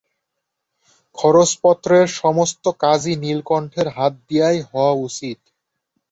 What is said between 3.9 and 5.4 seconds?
হাত দিয়াই হওয়া চাই।